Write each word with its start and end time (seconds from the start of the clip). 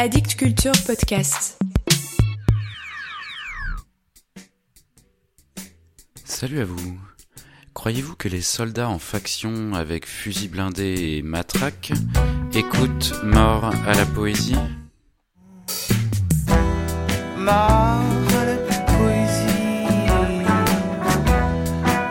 Addict 0.00 0.36
Culture 0.36 0.70
Podcast. 0.86 1.58
Salut 6.24 6.60
à 6.60 6.64
vous. 6.64 6.96
Croyez-vous 7.74 8.14
que 8.14 8.28
les 8.28 8.42
soldats 8.42 8.88
en 8.88 9.00
faction 9.00 9.74
avec 9.74 10.06
fusil 10.06 10.46
blindé 10.46 11.16
et 11.16 11.22
matraque 11.22 11.90
écoutent 12.54 13.12
Mort 13.24 13.72
à 13.88 13.94
la 13.94 14.06
poésie? 14.06 14.54
Mort 17.36 17.50
à 17.50 18.44
la 18.44 18.56
poésie. 18.86 19.88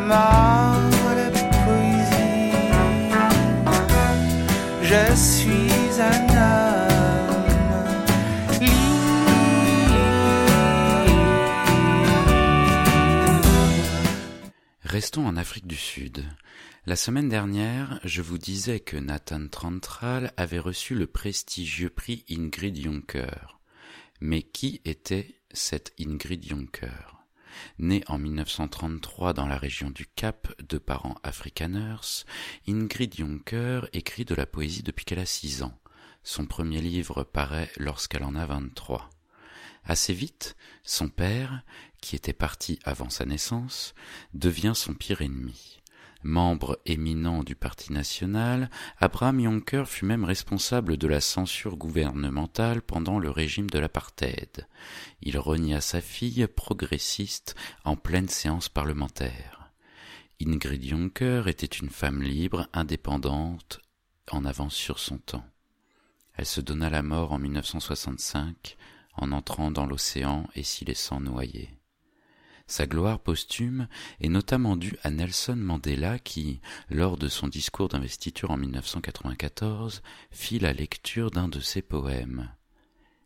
Mort 0.00 0.80
à 1.10 1.14
la 1.16 1.30
poésie. 1.66 2.50
Je 4.82 5.14
suis 5.14 6.00
un 6.00 6.26
Restons 14.94 15.26
en 15.26 15.36
Afrique 15.36 15.66
du 15.66 15.74
Sud. 15.74 16.24
La 16.86 16.94
semaine 16.94 17.28
dernière, 17.28 17.98
je 18.04 18.22
vous 18.22 18.38
disais 18.38 18.78
que 18.78 18.96
Nathan 18.96 19.48
Trantral 19.48 20.32
avait 20.36 20.60
reçu 20.60 20.94
le 20.94 21.08
prestigieux 21.08 21.90
prix 21.90 22.24
Ingrid 22.30 22.80
Jonker. 22.80 23.58
Mais 24.20 24.42
qui 24.42 24.80
était 24.84 25.40
cette 25.50 25.92
Ingrid 25.98 26.46
Jonker? 26.48 27.26
Née 27.80 28.04
en 28.06 28.18
1933 28.18 29.32
dans 29.32 29.48
la 29.48 29.58
région 29.58 29.90
du 29.90 30.06
Cap 30.06 30.54
de 30.62 30.78
parents 30.78 31.16
afrikaners, 31.24 32.22
Ingrid 32.68 33.16
Jonker 33.16 33.88
écrit 33.94 34.24
de 34.24 34.36
la 34.36 34.46
poésie 34.46 34.84
depuis 34.84 35.04
qu'elle 35.04 35.18
a 35.18 35.26
six 35.26 35.64
ans. 35.64 35.76
Son 36.22 36.46
premier 36.46 36.80
livre 36.80 37.24
paraît 37.24 37.72
lorsqu'elle 37.78 38.22
en 38.22 38.36
a 38.36 38.46
23. 38.46 39.10
Assez 39.84 40.14
vite, 40.14 40.56
son 40.82 41.08
père, 41.08 41.62
qui 42.00 42.16
était 42.16 42.32
parti 42.32 42.78
avant 42.84 43.10
sa 43.10 43.24
naissance, 43.24 43.94
devient 44.32 44.72
son 44.74 44.94
pire 44.94 45.22
ennemi. 45.22 45.80
Membre 46.22 46.80
éminent 46.86 47.44
du 47.44 47.54
Parti 47.54 47.92
national, 47.92 48.70
Abraham 48.98 49.42
Jonker 49.42 49.84
fut 49.86 50.06
même 50.06 50.24
responsable 50.24 50.96
de 50.96 51.06
la 51.06 51.20
censure 51.20 51.76
gouvernementale 51.76 52.80
pendant 52.80 53.18
le 53.18 53.28
régime 53.28 53.68
de 53.68 53.78
l'apartheid. 53.78 54.66
Il 55.20 55.38
renia 55.38 55.82
sa 55.82 56.00
fille 56.00 56.46
progressiste 56.46 57.54
en 57.84 57.96
pleine 57.96 58.30
séance 58.30 58.70
parlementaire. 58.70 59.70
Ingrid 60.40 60.82
Jonker 60.82 61.46
était 61.46 61.66
une 61.66 61.90
femme 61.90 62.22
libre, 62.22 62.68
indépendante, 62.72 63.80
en 64.30 64.46
avance 64.46 64.74
sur 64.74 64.98
son 64.98 65.18
temps. 65.18 65.44
Elle 66.32 66.46
se 66.46 66.62
donna 66.62 66.88
la 66.88 67.02
mort 67.02 67.32
en 67.32 67.38
1965 67.38 68.78
en 69.16 69.32
entrant 69.32 69.70
dans 69.70 69.86
l'océan 69.86 70.48
et 70.54 70.62
s'y 70.62 70.84
laissant 70.84 71.20
noyer. 71.20 71.70
Sa 72.66 72.86
gloire 72.86 73.20
posthume 73.20 73.88
est 74.20 74.28
notamment 74.28 74.76
due 74.76 74.96
à 75.02 75.10
Nelson 75.10 75.56
Mandela 75.56 76.18
qui, 76.18 76.60
lors 76.88 77.18
de 77.18 77.28
son 77.28 77.46
discours 77.46 77.88
d'investiture 77.88 78.50
en 78.50 78.56
1994, 78.56 80.02
fit 80.30 80.58
la 80.58 80.72
lecture 80.72 81.30
d'un 81.30 81.48
de 81.48 81.60
ses 81.60 81.82
poèmes. 81.82 82.50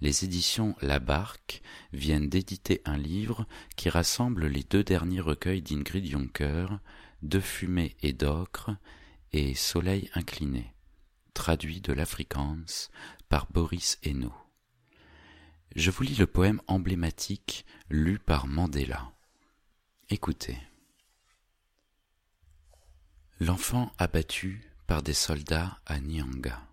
Les 0.00 0.24
éditions 0.24 0.74
La 0.80 0.98
Barque 0.98 1.62
viennent 1.92 2.28
d'éditer 2.28 2.80
un 2.86 2.96
livre 2.96 3.46
qui 3.76 3.88
rassemble 3.88 4.46
les 4.46 4.64
deux 4.64 4.82
derniers 4.82 5.20
recueils 5.20 5.62
d'Ingrid 5.62 6.06
Jonker, 6.06 6.80
De 7.22 7.38
fumée 7.38 7.96
et 8.02 8.12
d'ocre 8.12 8.70
et 9.32 9.54
Soleil 9.54 10.10
incliné, 10.14 10.74
traduit 11.34 11.80
de 11.80 11.92
l'Afrikaans 11.92 12.88
par 13.28 13.46
Boris 13.52 13.98
Hainaut. 14.02 14.49
Je 15.76 15.90
vous 15.90 16.02
lis 16.02 16.16
le 16.16 16.26
poème 16.26 16.60
emblématique 16.66 17.64
lu 17.90 18.18
par 18.18 18.48
Mandela. 18.48 19.12
Écoutez. 20.08 20.58
L'enfant 23.38 23.92
abattu 23.96 24.68
par 24.88 25.02
des 25.02 25.14
soldats 25.14 25.78
à 25.86 26.00
Nyanga. 26.00 26.66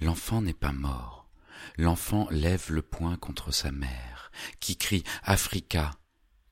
L'enfant 0.00 0.42
n'est 0.42 0.54
pas 0.54 0.72
mort. 0.72 1.28
L'enfant 1.76 2.28
lève 2.30 2.70
le 2.70 2.82
poing 2.82 3.16
contre 3.16 3.50
sa 3.50 3.72
mère, 3.72 4.30
qui 4.60 4.76
crie 4.76 5.02
Africa, 5.24 5.90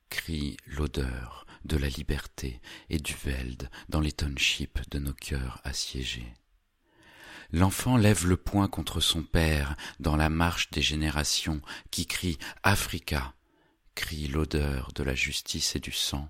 crie 0.09 0.57
l'odeur 0.67 1.47
de 1.65 1.77
la 1.77 1.89
liberté 1.89 2.61
et 2.91 2.99
du 2.99 3.15
Veld 3.15 3.71
dans 3.89 4.01
les 4.01 4.13
townships 4.13 4.91
de 4.91 4.99
nos 4.99 5.15
cœurs 5.15 5.61
assiégés. 5.63 6.35
L'enfant 7.55 7.97
lève 7.97 8.27
le 8.27 8.37
poing 8.37 8.67
contre 8.67 8.99
son 8.99 9.23
père 9.23 9.77
dans 10.01 10.17
la 10.17 10.29
marche 10.29 10.73
des 10.73 10.83
générations 10.83 11.63
qui 11.93 12.05
crie 12.05 12.37
Africa, 12.65 13.33
crie 13.95 14.27
l'odeur 14.27 14.91
de 14.93 15.05
la 15.05 15.15
justice 15.15 15.77
et 15.77 15.79
du 15.79 15.93
sang 15.93 16.29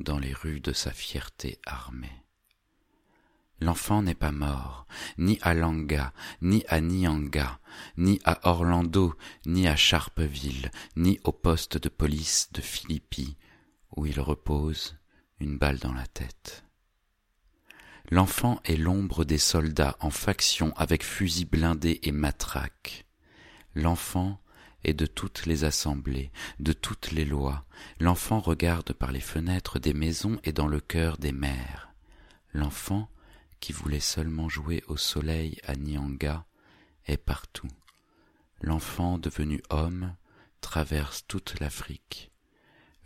dans 0.00 0.18
les 0.18 0.34
rues 0.34 0.60
de 0.60 0.74
sa 0.74 0.90
fierté 0.90 1.58
armée. 1.64 2.12
L'enfant 3.62 4.02
n'est 4.02 4.14
pas 4.14 4.32
mort, 4.32 4.86
ni 5.16 5.38
à 5.40 5.54
Langa, 5.54 6.12
ni 6.42 6.62
à 6.68 6.82
Nyanga, 6.82 7.58
ni 7.96 8.20
à 8.24 8.46
Orlando, 8.46 9.14
ni 9.46 9.66
à 9.66 9.76
Charpeville, 9.76 10.70
ni 10.94 11.18
au 11.24 11.32
poste 11.32 11.78
de 11.78 11.88
police 11.88 12.50
de 12.52 12.60
Philippi, 12.60 13.38
où 13.96 14.04
il 14.04 14.20
repose, 14.20 14.98
une 15.38 15.56
balle 15.56 15.78
dans 15.78 15.94
la 15.94 16.06
tête. 16.06 16.64
L'enfant 18.10 18.60
est 18.64 18.76
l'ombre 18.76 19.24
des 19.24 19.38
soldats 19.38 19.96
en 20.00 20.10
faction 20.10 20.72
avec 20.76 21.04
fusils 21.04 21.48
blindés 21.48 22.00
et 22.02 22.10
matraques. 22.10 23.06
L'enfant 23.76 24.40
est 24.82 24.94
de 24.94 25.06
toutes 25.06 25.46
les 25.46 25.62
assemblées, 25.62 26.32
de 26.58 26.72
toutes 26.72 27.12
les 27.12 27.24
lois. 27.24 27.64
L'enfant 28.00 28.40
regarde 28.40 28.92
par 28.92 29.12
les 29.12 29.20
fenêtres 29.20 29.78
des 29.78 29.94
maisons 29.94 30.40
et 30.42 30.52
dans 30.52 30.66
le 30.66 30.80
cœur 30.80 31.18
des 31.18 31.30
mères. 31.30 31.94
L'enfant, 32.52 33.08
qui 33.60 33.72
voulait 33.72 34.00
seulement 34.00 34.48
jouer 34.48 34.82
au 34.88 34.96
soleil 34.96 35.60
à 35.64 35.76
Nyanga, 35.76 36.46
est 37.06 37.16
partout. 37.16 37.68
L'enfant 38.60 39.18
devenu 39.18 39.62
homme 39.70 40.16
traverse 40.60 41.24
toute 41.28 41.60
l'Afrique. 41.60 42.32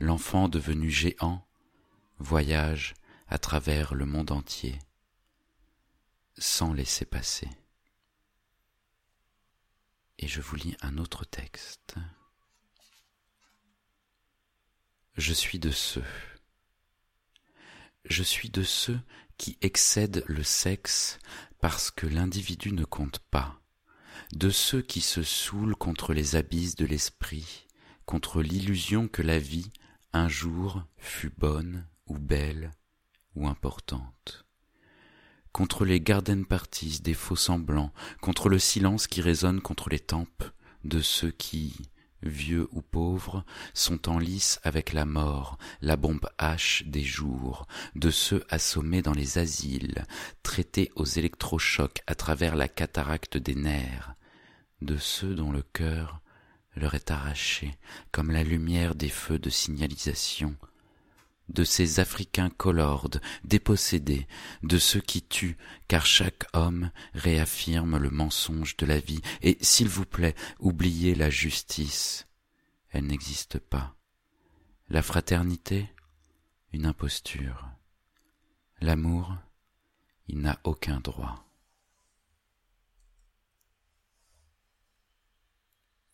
L'enfant 0.01 0.49
devenu 0.49 0.91
géant 0.91 1.47
voyage 2.19 2.95
à 3.29 3.39
travers 3.39 3.95
le 3.95 4.07
monde 4.07 4.33
entier, 4.33 4.79
sans 6.39 6.73
laisser 6.73 7.05
passer. 7.05 7.49
Et 10.19 10.29
je 10.29 10.41
vous 10.41 10.57
lis 10.57 10.77
un 10.81 10.99
autre 10.99 11.25
texte. 11.25 11.97
Je 15.17 15.33
suis 15.33 15.59
de 15.59 15.71
ceux. 15.71 16.05
Je 18.05 18.23
suis 18.23 18.51
de 18.51 18.63
ceux 18.63 19.01
qui 19.39 19.59
excèdent 19.61 20.25
le 20.27 20.43
sexe 20.43 21.19
parce 21.59 21.91
que 21.91 22.07
l'individu 22.07 22.73
ne 22.73 22.85
compte 22.85 23.19
pas, 23.31 23.61
de 24.33 24.51
ceux 24.51 24.83
qui 24.83 25.01
se 25.01 25.23
saoulent 25.23 25.77
contre 25.77 26.13
les 26.13 26.37
abysses 26.37 26.77
de 26.77 26.87
l'esprit, 26.87 27.67
contre 28.05 28.43
l'illusion 28.43 29.09
que 29.09 29.23
la 29.23 29.39
vie, 29.39 29.71
un 30.13 30.29
jour, 30.29 30.85
fut 30.97 31.31
bonne 31.31 31.89
ou 32.07 32.19
belle 32.19 32.73
ou 33.35 33.49
importante, 33.49 34.45
contre 35.55 35.85
les 35.85 36.01
garden 36.01 36.45
parties 36.45 37.01
des 37.01 37.15
faux 37.15 37.37
semblants, 37.37 37.93
contre 38.21 38.49
le 38.49 38.59
silence 38.59 39.07
qui 39.07 39.21
résonne 39.21 39.61
contre 39.61 39.89
les 39.89 40.01
tempes 40.01 40.43
de 40.83 41.01
ceux 41.01 41.31
qui, 41.31 41.77
vieux 42.25 42.67
ou 42.73 42.83
pauvres, 42.83 43.45
sont 43.73 44.09
en 44.09 44.19
lice 44.19 44.59
avec 44.65 44.93
la 44.93 45.07
mort, 45.07 45.57
la 45.81 45.97
bombe 45.97 46.29
H 46.41 46.83
des 46.91 47.05
jours, 47.05 47.69
de 47.95 48.11
ceux 48.11 48.45
assommés 48.51 49.01
dans 49.01 49.13
les 49.13 49.39
asiles, 49.39 50.05
traités 50.43 50.91
aux 50.97 51.05
électrochocs 51.05 52.03
à 52.09 52.17
travers 52.17 52.57
la 52.57 52.67
cataracte 52.67 53.37
des 53.37 53.55
nerfs, 53.55 54.17
de 54.83 54.97
ceux 54.97 55.37
dont 55.37 55.53
le 55.53 55.63
cœur 55.63 56.21
leur 56.75 56.95
est 56.95 57.13
arraché 57.13 57.77
comme 58.11 58.33
la 58.33 58.43
lumière 58.43 58.97
des 58.97 59.09
feux 59.09 59.39
de 59.39 59.51
signalisation, 59.51 60.57
de 61.49 61.65
ces 61.65 62.01
Africains 62.01 62.51
colordes, 62.51 63.21
dépossédés, 63.45 64.27
de 64.63 64.79
ceux 64.79 65.01
qui 65.01 65.23
tuent, 65.23 65.57
car 65.89 66.07
chaque 66.07 66.45
homme 66.53 66.91
réaffirme 67.13 67.99
le 67.99 68.11
mensonge 68.11 68.77
de 68.77 68.87
la 68.87 68.99
vie, 68.99 69.21
et 69.43 69.59
s'il 69.61 69.89
vous 69.89 70.07
plaît, 70.07 70.35
oubliez 70.59 71.15
la 71.15 71.31
justice, 71.31 72.27
elle 72.91 73.07
n'existe 73.07 73.59
pas. 73.59 73.95
La 74.89 75.03
fraternité, 75.03 75.91
une 76.73 76.87
imposture. 76.87 77.69
L'amour, 78.81 79.35
il 80.29 80.41
n'a 80.41 80.59
aucun 80.65 81.01
droit. 81.01 81.45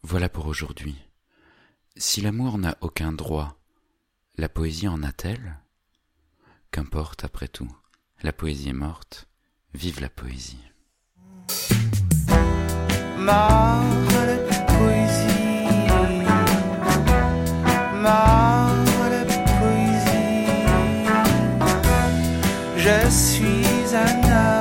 Voilà 0.02 0.28
pour 0.28 0.46
aujourd'hui. 0.46 0.96
Si 1.96 2.20
l'amour 2.20 2.58
n'a 2.58 2.78
aucun 2.80 3.12
droit, 3.12 3.59
la 4.40 4.48
poésie 4.48 4.88
en 4.88 5.02
a-t-elle? 5.02 5.58
Qu'importe 6.70 7.26
après 7.26 7.46
tout, 7.46 7.70
la 8.22 8.32
poésie 8.32 8.70
est 8.70 8.72
morte, 8.72 9.28
vive 9.74 10.00
la 10.00 10.08
poésie. 10.08 10.56
Je 22.78 23.10
suis 23.10 23.94
un 23.94 24.24
homme. 24.24 24.59